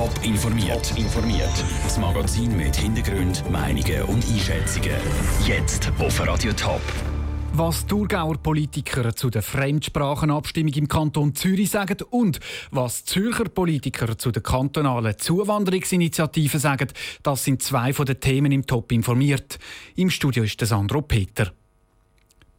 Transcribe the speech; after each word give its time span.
Top 0.00 0.24
informiert. 0.24 0.96
informiert. 0.96 1.52
Das 1.82 1.98
Magazin 1.98 2.56
mit 2.56 2.74
Hintergrund, 2.74 3.44
Meinungen 3.50 4.02
und 4.04 4.24
Einschätzungen. 4.26 4.96
Jetzt 5.46 5.92
auf 5.98 6.26
Radio 6.26 6.54
Top. 6.54 6.80
Was 7.52 7.84
Thurgauer 7.84 8.38
Politiker 8.38 9.14
zu 9.14 9.28
der 9.28 9.42
Fremdsprachenabstimmung 9.42 10.72
im 10.72 10.88
Kanton 10.88 11.34
Zürich 11.34 11.68
sagen 11.68 11.98
und 12.08 12.40
was 12.70 13.04
Zürcher 13.04 13.44
Politiker 13.44 14.16
zu 14.16 14.30
der 14.30 14.42
kantonalen 14.42 15.18
Zuwanderungsinitiative 15.18 16.58
sagen, 16.58 16.88
das 17.22 17.44
sind 17.44 17.62
zwei 17.62 17.92
von 17.92 18.06
den 18.06 18.20
Themen 18.20 18.52
im 18.52 18.66
Top 18.66 18.92
informiert. 18.92 19.58
Im 19.96 20.08
Studio 20.08 20.44
ist 20.44 20.58
der 20.62 20.68
Sandro 20.68 21.02
Peter. 21.02 21.52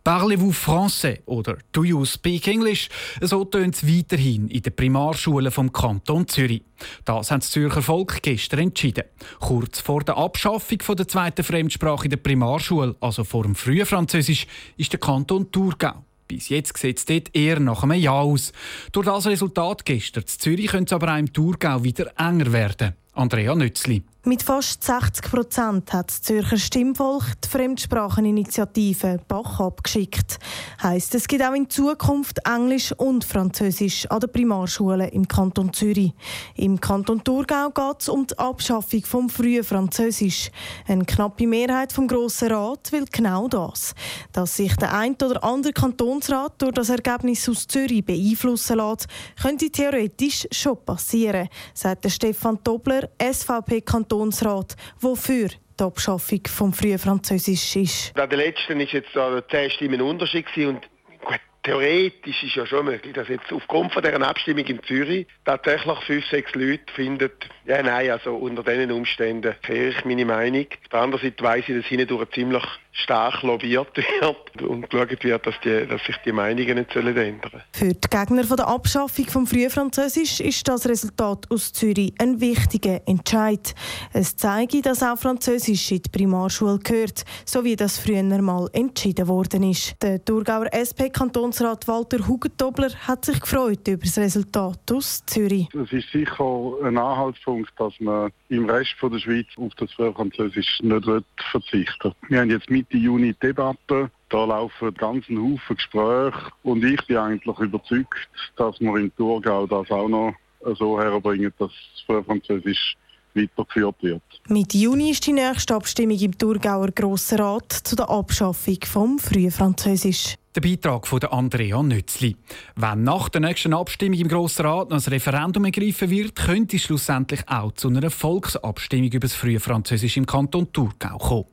Parlez-vous 0.04 0.52
français 0.52 1.22
oder 1.28 1.58
Do 1.72 1.84
you 1.84 2.04
speak 2.06 2.48
English? 2.48 2.90
So 3.22 3.46
tönt 3.46 3.76
es 3.76 3.88
weiterhin 3.88 4.48
in 4.48 4.64
den 4.64 4.76
Primarschulen 4.76 5.52
vom 5.52 5.72
Kanton 5.72 6.28
Zürich. 6.28 6.64
Das 7.06 7.30
hat 7.30 7.44
das 7.44 7.52
Zürcher 7.52 7.84
Volk 7.84 8.24
gestern 8.24 8.62
entschieden. 8.62 9.04
Kurz 9.40 9.80
vor 9.80 10.04
der 10.04 10.18
Abschaffung 10.18 10.80
der 10.98 11.08
zweiten 11.08 11.44
Fremdsprache 11.44 12.06
in 12.06 12.10
der 12.10 12.18
Primarschule, 12.18 12.96
also 13.00 13.24
vor 13.24 13.44
dem 13.44 13.54
frühen 13.54 13.86
Französisch, 13.86 14.48
ist 14.76 14.92
der 14.92 15.00
Kanton 15.00 15.52
Thurgau. 15.52 16.04
Bis 16.28 16.50
jetzt 16.50 16.78
sieht 16.78 16.98
es 16.98 17.06
dort 17.06 17.36
eher 17.36 17.60
nach 17.60 17.84
einem 17.84 18.00
Ja 18.00 18.14
aus. 18.14 18.54
Durch 18.94 19.06
das 19.06 19.28
Resultat 19.28 19.86
gestern 19.86 20.24
in 20.24 20.28
Zürich 20.28 20.68
könnte 20.68 20.96
es 20.96 21.00
aber 21.00 21.14
auch 21.14 21.20
im 21.20 21.32
Thurgau 21.32 21.84
wieder 21.84 22.12
enger 22.18 22.52
werden. 22.52 22.96
Andrea 23.14 23.56
Nützli. 23.56 24.04
Mit 24.24 24.44
fast 24.44 24.84
60 24.84 25.32
Prozent 25.32 25.94
hat 25.94 26.10
das 26.10 26.22
Zürcher 26.22 26.58
Stimmvolk 26.58 27.24
die 27.44 27.48
Fremdspracheninitiative 27.50 29.20
Bach 29.28 29.60
abgeschickt. 29.60 30.38
Heißt, 30.84 31.16
es 31.16 31.28
gibt 31.28 31.44
auch 31.44 31.56
in 31.56 31.68
Zukunft 31.72 32.38
Englisch 32.46 32.92
und 32.92 33.26
Französisch 33.26 34.06
an 34.12 34.20
den 34.20 34.32
Primarschulen 34.32 35.10
im 35.10 35.28
Kanton 35.28 35.74
Zürich. 35.74 36.14
Im 36.56 36.80
Kanton 36.80 37.24
Thurgau 37.24 37.72
geht 37.72 38.02
es 38.02 38.10
um 38.10 38.28
die 38.28 38.38
Abschaffung 38.38 39.04
vom 39.06 39.28
frühen 39.28 39.64
Französisch. 39.64 40.52
Eine 40.88 41.06
knappe 41.06 41.48
Mehrheit 41.48 41.92
vom 41.92 42.08
Grossen 42.08 42.52
Rat 42.52 42.92
will 42.92 43.06
genau 43.12 43.48
das. 43.48 43.96
Dass 44.34 44.56
sich 44.56 44.76
der 44.76 44.94
ein 44.94 45.16
oder 45.16 45.44
andere 45.44 45.74
Kantonsrat 45.74 46.62
durch 46.62 46.74
das 46.74 46.90
Ergebnis 46.90 47.50
aus 47.50 47.66
Zürich 47.66 48.06
beeinflussen 48.06 48.78
lässt, 48.78 49.08
könnte 49.42 49.72
theoretisch 49.72 50.48
schon 50.52 50.78
passieren, 50.86 51.50
sagt 51.74 52.08
Stefan 52.12 52.64
Tobler, 52.64 53.01
SVP-Kanton 53.22 54.32
Kantonsrat, 54.32 54.76
wofür 55.00 55.50
die 55.80 55.84
Abschaffung 55.84 56.42
vom 56.48 56.74
frühen 56.74 57.00
Französisch 57.00 57.76
ist. 57.76 58.14
Bei 58.14 58.28
der 58.28 58.38
letzten 58.38 58.80
war 58.80 58.86
jetzt 58.86 59.10
da 59.14 59.42
10 59.48 59.72
Stimmen 59.72 60.02
Unterschied 60.02 60.46
und 60.58 60.82
gut, 61.24 61.40
theoretisch 61.64 62.44
ist 62.44 62.56
ja 62.56 62.66
schon 62.66 62.86
möglich, 62.86 63.14
dass 63.14 63.28
jetzt 63.28 63.52
aufgrund 63.52 63.94
von 63.94 64.04
dieser 64.04 64.22
Abstimmung 64.22 64.66
in 64.66 64.84
Zürich 64.84 65.28
tatsächlich 65.46 66.00
fünf, 66.06 66.26
sechs 66.28 66.54
Leute 66.54 66.84
finden, 66.94 67.32
ja 67.66 67.82
nein, 67.82 68.12
also 68.12 68.36
unter 68.36 68.64
diesen 68.64 68.92
Umständen 68.92 69.56
kehre 69.62 69.90
ich 69.90 70.06
meine 70.06 70.26
Meinung. 70.26 70.68
Auf 70.70 70.90
der 70.92 71.00
anderen 71.00 71.24
Seite 71.24 71.44
weiss 71.44 71.68
ich, 71.68 71.76
dass 71.76 71.86
hindurch 71.86 72.30
ziemlich 72.32 72.64
stark 72.92 73.42
lobbyiert 73.44 73.96
wird 73.96 74.62
und 74.62 74.90
geschaut 74.90 75.24
wird, 75.24 75.46
dass, 75.46 75.56
die, 75.64 75.88
dass 75.88 76.04
sich 76.04 76.16
die 76.26 76.32
Meinungen 76.32 76.76
nicht 76.76 76.94
sollen 76.94 77.16
ändern 77.16 77.64
Für 77.72 77.94
die 77.94 78.10
Gegner 78.10 78.44
von 78.44 78.58
der 78.58 78.68
Abschaffung 78.68 79.26
vom 79.26 79.48
Frühfranzösisch 79.48 80.40
ist 80.42 80.68
das 80.68 80.88
Resultat 80.88 81.50
aus 81.50 81.72
Zürich 81.72 82.14
ein 82.20 82.42
wichtiger 82.42 83.02
Entscheid. 83.08 83.74
Es 84.14 84.36
zeige, 84.36 84.82
dass 84.82 85.04
auch 85.04 85.18
Französisch 85.18 85.92
in 85.92 86.02
die 86.02 86.10
Primarschule 86.10 86.80
gehört, 86.80 87.24
so 87.46 87.64
wie 87.64 87.76
das 87.76 87.98
früher 87.98 88.24
mal 88.24 88.68
entschieden 88.74 89.28
worden 89.28 89.64
ist. 89.64 89.96
Der 90.02 90.24
Thurgauer 90.24 90.68
SP-Kantonsrat 90.72 91.88
Walter 91.88 92.28
Hugentobler 92.28 92.90
hat 93.08 93.26
sich 93.26 93.40
gefreut 93.40 93.88
über 93.88 94.04
das 94.04 94.18
Resultat 94.18 94.92
aus 94.92 95.24
Zürich. 95.26 95.68
Es 95.74 95.92
ist 95.92 96.12
sicher 96.12 96.74
ein 96.84 96.98
Anhaltspunkt, 96.98 97.72
dass 97.78 97.94
man 98.00 98.32
im 98.52 98.70
Rest 98.70 98.96
der 99.02 99.18
Schweiz 99.18 99.48
auf 99.56 99.74
das 99.76 99.92
Frühfranzösisch 99.94 100.82
nicht 100.82 101.26
verzichten. 101.52 102.14
Wir 102.28 102.42
haben 102.42 102.50
jetzt 102.50 102.70
Mitte 102.70 102.98
Juni 102.98 103.34
Debatte. 103.42 104.12
Da 104.30 104.46
laufen 104.46 104.94
ganz 104.96 105.26
Haufen 105.30 105.76
Gespräche 105.78 106.52
und 106.64 106.84
ich 106.84 107.02
bin 107.08 107.18
eigentlich 107.18 107.60
überzeugt, 107.60 108.30
dass 108.58 108.80
wir 108.82 108.96
in 108.98 109.16
Thurgau 109.16 109.66
das 109.68 109.90
auch 109.90 110.10
noch 110.10 110.34
so 110.78 111.00
herbringen, 111.00 111.54
dass 111.60 111.72
das 112.08 112.26
Französisch 112.26 112.98
weitergeführt 113.36 113.96
wird. 114.02 114.22
Mitte 114.48 114.78
Juni 114.78 115.12
ist 115.12 115.26
die 115.26 115.34
nächste 115.34 115.76
Abstimmung 115.76 116.20
im 116.20 116.38
Thurgauer 116.38 116.92
Grossen 116.92 117.40
Rat 117.40 117.72
zu 117.72 117.96
der 117.96 118.10
Abschaffung 118.10 118.78
vom 118.86 119.20
Frühfranzösisch. 119.20 120.36
Der 120.54 120.62
Beitrag 120.62 121.08
von 121.08 121.24
Andrea 121.24 121.82
Nützli. 121.82 122.36
Wenn 122.76 123.04
nach 123.04 123.30
der 123.30 123.42
nächsten 123.42 123.74
Abstimmung 123.74 124.20
im 124.20 124.28
Grossen 124.28 124.66
Rat 124.66 124.90
noch 124.90 124.98
ein 124.98 125.14
Referendum 125.14 125.64
ergriffen 125.66 126.10
wird, 126.10 126.36
könnte 126.36 126.76
es 126.76 126.84
schlussendlich 126.84 127.48
auch 127.48 127.72
zu 127.72 127.88
einer 127.88 128.10
Volksabstimmung 128.10 129.12
über 129.12 129.20
das 129.20 129.36
Frühfranzösisch 129.36 130.18
im 130.18 130.26
Kanton 130.26 130.72
Thurgau 130.74 131.18
kommen. 131.18 131.46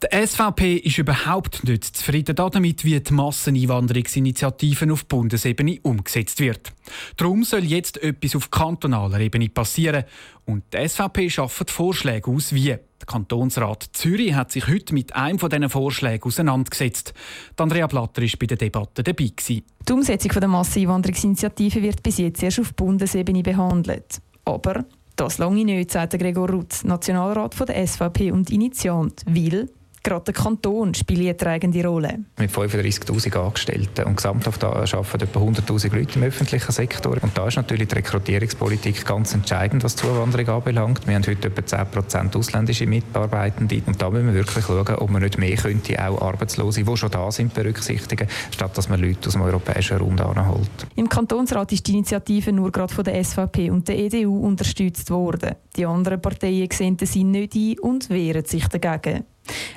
Die 0.00 0.26
SVP 0.26 0.76
ist 0.76 0.98
überhaupt 0.98 1.64
nicht 1.64 1.82
zufrieden 1.82 2.36
damit, 2.36 2.84
wie 2.84 3.00
die 3.00 3.12
Masseneinwanderungsinitiative 3.12 4.92
auf 4.92 5.06
Bundesebene 5.06 5.80
umgesetzt 5.82 6.38
wird. 6.38 6.72
Darum 7.16 7.42
soll 7.42 7.64
jetzt 7.64 8.00
etwas 8.00 8.36
auf 8.36 8.48
kantonaler 8.48 9.18
Ebene 9.18 9.48
passieren. 9.48 10.04
Und 10.44 10.62
die 10.72 10.88
SVP 10.88 11.28
schafft 11.30 11.72
Vorschläge 11.72 12.30
aus, 12.30 12.52
wie. 12.52 12.76
Der 13.00 13.06
Kantonsrat 13.06 13.88
Zürich 13.92 14.34
hat 14.34 14.52
sich 14.52 14.68
heute 14.68 14.94
mit 14.94 15.16
einem 15.16 15.40
von 15.40 15.50
diesen 15.50 15.68
Vorschlägen 15.68 16.22
auseinandergesetzt. 16.22 17.12
Die 17.58 17.62
Andrea 17.62 17.88
Blatter 17.88 18.22
war 18.22 18.30
bei 18.38 18.46
der 18.46 18.56
Debatte 18.56 19.02
dabei. 19.02 19.32
Die 19.48 19.92
Umsetzung 19.92 20.30
der 20.30 20.48
Masseneinwanderungsinitiative 20.48 21.82
wird 21.82 22.04
bis 22.04 22.18
jetzt 22.18 22.42
erst 22.42 22.60
auf 22.60 22.72
Bundesebene 22.74 23.42
behandelt. 23.42 24.20
Aber 24.44 24.84
das 25.16 25.38
lange 25.38 25.64
nicht, 25.64 25.90
sagt 25.90 26.16
Gregor 26.16 26.50
Rutz, 26.50 26.84
Nationalrat 26.84 27.68
der 27.68 27.84
SVP 27.84 28.30
und 28.30 28.50
Initiant, 28.50 29.24
weil 29.26 29.68
Gerade 30.08 30.24
der 30.24 30.32
Kanton 30.32 30.94
spielt 30.94 31.20
eine 31.20 31.36
tragende 31.36 31.86
Rolle. 31.86 32.20
Mit 32.38 32.50
35'000 32.50 33.36
Angestellten 33.36 34.06
und 34.06 34.16
gesamthaft 34.16 34.64
arbeiten 34.64 35.20
etwa 35.20 35.38
100'000 35.38 35.94
Leute 35.94 36.18
im 36.18 36.22
öffentlichen 36.22 36.72
Sektor. 36.72 37.18
Und 37.20 37.36
da 37.36 37.46
ist 37.46 37.56
natürlich 37.56 37.88
die 37.88 37.96
Rekrutierungspolitik 37.96 39.04
ganz 39.04 39.34
entscheidend, 39.34 39.84
was 39.84 39.96
die 39.96 40.04
Zuwanderung 40.04 40.48
anbelangt. 40.48 41.06
Wir 41.06 41.14
haben 41.14 41.26
heute 41.26 41.48
etwa 41.48 41.60
10% 41.60 42.38
ausländische 42.38 42.86
Mitarbeitende. 42.86 43.82
Und 43.84 44.00
da 44.00 44.08
müssen 44.08 44.28
wir 44.28 44.32
wirklich 44.32 44.64
schauen, 44.64 44.94
ob 44.94 45.10
man 45.10 45.20
nicht 45.20 45.36
mehr 45.36 45.56
könnte, 45.56 46.02
auch 46.02 46.22
Arbeitslose, 46.22 46.84
die 46.84 46.96
schon 46.96 47.10
da 47.10 47.30
sind, 47.30 47.52
berücksichtigen, 47.52 48.28
statt 48.50 48.78
dass 48.78 48.88
man 48.88 49.02
Leute 49.02 49.26
aus 49.26 49.34
dem 49.34 49.42
europäischen 49.42 49.98
Raum 49.98 50.18
holt. 50.48 50.70
Im 50.96 51.10
Kantonsrat 51.10 51.70
ist 51.72 51.86
die 51.86 51.92
Initiative 51.92 52.50
nur 52.50 52.72
gerade 52.72 52.94
von 52.94 53.04
der 53.04 53.22
SVP 53.22 53.68
und 53.68 53.86
der 53.86 53.98
EDU 53.98 54.40
unterstützt 54.40 55.10
worden. 55.10 55.56
Die 55.76 55.84
anderen 55.84 56.22
Parteien 56.22 56.70
sehen 56.72 56.96
den 56.96 57.06
Sinn 57.06 57.30
nicht 57.30 57.54
ein 57.54 57.78
und 57.80 58.08
wehren 58.08 58.46
sich 58.46 58.66
dagegen. 58.68 59.24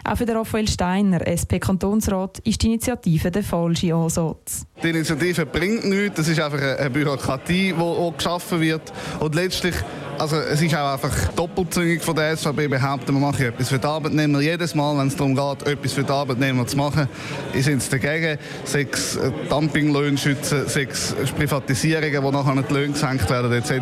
Auch 0.04 0.18
für 0.18 0.28
Raphael 0.28 0.68
Steiner, 0.68 1.26
SP-Kantonsrat, 1.28 2.40
ist 2.40 2.62
die 2.62 2.68
Initiative 2.68 3.32
der 3.32 3.44
falsche 3.44 3.94
Ansatz. 3.94 4.66
Die 4.82 4.90
Initiative 4.90 5.46
bringt 5.46 5.86
nichts, 5.86 6.16
das 6.16 6.28
ist 6.28 6.40
einfach 6.40 6.62
eine 6.62 6.90
Bürokratie, 6.90 7.74
die 7.74 7.80
auch 7.80 8.14
geschaffen 8.16 8.62
wird. 8.62 8.82
Und 9.20 9.36
letztlich, 9.36 9.76
also 10.18 10.38
es 10.38 10.62
ist 10.62 10.76
auch 10.76 10.94
einfach 10.94 11.30
doppelzüngig 11.34 12.02
von 12.02 12.16
der 12.16 12.36
SVP 12.36 12.68
behaupten, 12.68 13.14
man 13.14 13.22
mache 13.22 13.48
etwas 13.48 13.70
für 13.70 13.80
die 13.80 13.88
Arbeitnehmer. 13.88 14.42
Jedes 14.42 14.74
Mal, 14.76 14.98
wenn 14.98 15.08
es 15.08 15.16
darum 15.16 15.36
geht, 15.36 15.68
etwas 15.68 15.94
für 15.94 16.04
die 16.04 16.12
Arbeitnehmer 16.12 16.66
zu 16.66 16.78
machen, 16.78 17.08
sind 17.56 17.82
sie 17.82 17.90
dagegen. 17.90 18.40
Sechs 18.64 19.16
äh, 19.16 19.32
Dumpinglöhne 19.50 20.18
schützen, 20.18 20.68
sechs 20.68 21.16
Privatisierungen, 21.38 22.24
wo 22.24 22.32
nachher 22.32 22.62
die 22.62 22.74
Löhne 22.74 22.94
gesenkt 22.94 23.30
werden 23.30 23.52
etc. 23.52 23.82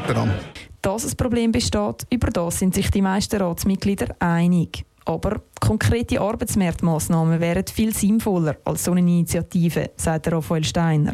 Dass 0.82 1.06
ein 1.06 1.18
Problem 1.18 1.52
besteht, 1.52 2.08
über 2.10 2.30
das 2.30 2.60
sind 2.60 2.74
sich 2.74 2.90
die 2.92 3.02
meisten 3.02 3.42
Ratsmitglieder 3.42 4.16
einig. 4.20 4.86
Aber 5.10 5.42
konkrete 5.60 6.22
Arbeitsmarktmaßnahmen 6.22 7.40
wären 7.40 7.66
viel 7.66 7.96
sinnvoller 7.96 8.58
als 8.64 8.84
so 8.84 8.92
eine 8.92 9.00
Initiative, 9.00 9.90
sagt 9.96 10.32
Raphael 10.32 10.64
Steiner. 10.64 11.14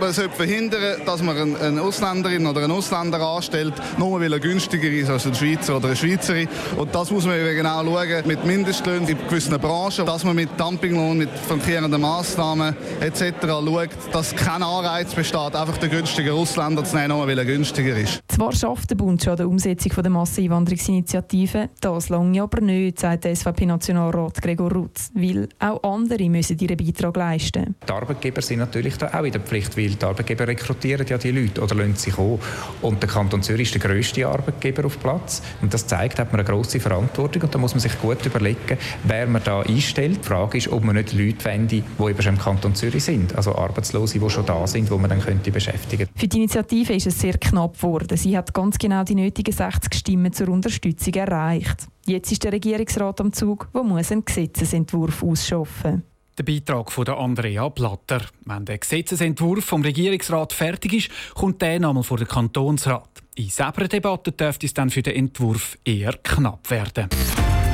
Man 0.00 0.14
sollte 0.14 0.34
verhindern, 0.34 1.02
dass 1.04 1.22
man 1.22 1.56
eine 1.56 1.82
Ausländerin 1.82 2.46
oder 2.46 2.62
einen 2.62 2.72
Ausländer 2.72 3.20
anstellt, 3.20 3.74
nur 3.98 4.18
weil 4.18 4.32
er 4.32 4.40
günstiger 4.40 4.88
ist 4.88 5.10
als 5.10 5.26
ein 5.26 5.34
Schweizer 5.34 5.76
oder 5.76 5.88
eine 5.88 5.96
Schweizerin. 5.96 6.48
Und 6.76 6.94
das 6.94 7.10
muss 7.10 7.26
man 7.26 7.36
genau 7.54 7.84
schauen, 7.84 8.26
mit 8.26 8.44
Mindestlöhnen 8.46 9.06
in 9.06 9.18
gewissen 9.28 9.58
Branchen, 9.60 10.06
dass 10.06 10.24
man 10.24 10.36
mit 10.36 10.48
Dumpinglohn, 10.58 11.18
mit 11.18 11.28
flankierenden 11.46 12.00
Massnahmen 12.00 12.74
etc. 13.00 13.34
schaut, 13.42 13.88
dass 14.12 14.34
kein 14.34 14.62
Anreiz 14.62 15.14
besteht, 15.14 15.54
einfach 15.54 15.76
den 15.76 15.90
günstigen 15.90 16.30
Ausländer 16.30 16.82
zu 16.82 16.96
nehmen, 16.96 17.10
nur 17.10 17.26
weil 17.26 17.38
er 17.38 17.44
günstiger 17.44 17.96
ist. 17.96 18.22
Zwar 18.28 18.52
schafft 18.52 18.90
der 18.90 18.96
Bund 18.96 19.22
schon 19.22 19.32
an 19.32 19.36
der 19.36 19.48
Umsetzung 19.48 19.92
der 20.02 20.10
Masseneinwanderungsinitiative, 20.10 21.68
das 21.80 22.08
lange 22.08 22.42
aber 22.42 22.62
nicht, 22.62 23.00
sagt 23.00 23.24
der 23.24 23.36
SVP-Nationalrat 23.36 24.40
Gregor 24.40 24.72
Rutz, 24.72 25.10
weil 25.14 25.48
auch 25.58 25.82
andere 25.82 26.30
müssen 26.30 26.58
ihren 26.58 26.78
Beitrag 26.78 27.16
leisten. 27.16 27.76
Die 27.86 27.92
Arbeitgeber 27.92 28.40
sind 28.40 28.60
natürlich 28.60 28.96
da 28.96 29.08
auch 29.08 29.24
in 29.24 29.32
der 29.32 29.42
Pflicht, 29.42 29.76
weil 29.76 29.89
die 29.96 30.04
Arbeitgeber 30.04 30.46
rekrutieren 30.46 31.06
ja 31.06 31.18
die 31.18 31.30
Leute 31.30 31.62
oder 31.62 31.74
lassen 31.74 31.96
sich 31.96 32.18
auch. 32.18 32.38
Und 32.82 33.02
der 33.02 33.08
Kanton 33.08 33.42
Zürich 33.42 33.74
ist 33.74 33.82
der 33.82 33.90
grösste 33.90 34.26
Arbeitgeber 34.26 34.86
auf 34.86 34.98
Platz. 35.00 35.42
Und 35.62 35.72
das 35.72 35.86
zeigt, 35.86 36.18
hat 36.18 36.32
man 36.32 36.40
eine 36.40 36.48
grosse 36.48 36.80
Verantwortung 36.80 37.42
und 37.42 37.54
da 37.54 37.58
muss 37.58 37.74
man 37.74 37.80
sich 37.80 37.98
gut 38.00 38.24
überlegen, 38.24 38.78
wer 39.04 39.26
man 39.26 39.42
da 39.44 39.60
einstellt. 39.60 40.18
Die 40.22 40.28
Frage 40.28 40.58
ist, 40.58 40.68
ob 40.68 40.84
man 40.84 40.96
nicht 40.96 41.12
Leute 41.12 41.40
fände, 41.40 41.82
die 41.98 42.02
eben 42.02 42.22
schon 42.22 42.34
im 42.34 42.40
Kanton 42.40 42.74
Zürich 42.74 43.04
sind, 43.04 43.34
also 43.34 43.54
Arbeitslose, 43.54 44.18
die 44.18 44.30
schon 44.30 44.46
da 44.46 44.66
sind, 44.66 44.90
die 44.90 44.94
man 44.94 45.10
dann 45.10 45.20
könnte 45.20 45.50
beschäftigen 45.50 46.08
Für 46.14 46.28
die 46.28 46.38
Initiative 46.38 46.94
ist 46.94 47.06
es 47.06 47.20
sehr 47.20 47.38
knapp 47.38 47.76
geworden. 47.76 48.16
Sie 48.16 48.36
hat 48.36 48.52
ganz 48.54 48.78
genau 48.78 49.04
die 49.04 49.14
nötigen 49.14 49.52
60 49.52 49.94
Stimmen 49.94 50.32
zur 50.32 50.48
Unterstützung 50.48 51.14
erreicht. 51.14 51.86
Jetzt 52.06 52.32
ist 52.32 52.42
der 52.44 52.52
Regierungsrat 52.52 53.20
am 53.20 53.32
Zug, 53.32 53.68
der 53.74 53.82
muss 53.82 54.10
einen 54.10 54.24
Gesetzesentwurf 54.24 55.22
ausschaffen 55.22 56.02
der 56.38 56.44
Beitrag 56.44 56.90
von 56.92 57.08
Andrea 57.08 57.68
Blatter. 57.68 58.22
Wenn 58.44 58.64
der 58.64 58.78
Gesetzesentwurf 58.78 59.64
vom 59.64 59.82
Regierungsrat 59.82 60.52
fertig 60.52 60.92
ist, 60.92 61.10
kommt 61.34 61.62
der 61.62 61.80
nochmal 61.80 62.02
vor 62.02 62.18
den 62.18 62.28
Kantonsrat. 62.28 63.08
In 63.36 63.48
selber 63.48 63.88
Debatte 63.88 64.32
dürfte 64.32 64.66
es 64.66 64.74
dann 64.74 64.90
für 64.90 65.02
den 65.02 65.16
Entwurf 65.16 65.78
eher 65.84 66.12
knapp 66.22 66.70
werden. 66.70 67.08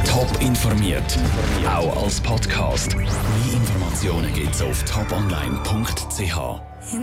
Top 0.04 0.30
informiert, 0.40 1.18
auch 1.66 2.04
als 2.04 2.20
Podcast. 2.20 2.96
Mehr 2.96 3.06
Informationen 3.52 4.32
gibt 4.32 4.54
es 4.54 4.62
auf 4.62 4.84
toponline.ch. 4.84 6.75